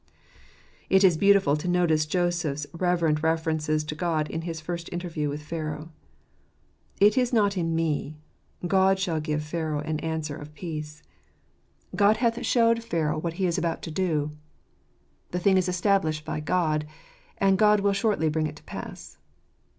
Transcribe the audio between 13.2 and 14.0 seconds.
He is about to